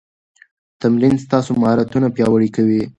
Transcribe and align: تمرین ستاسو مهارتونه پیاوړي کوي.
تمرین 0.81 1.15
ستاسو 1.25 1.51
مهارتونه 1.61 2.07
پیاوړي 2.15 2.49
کوي. 2.55 2.83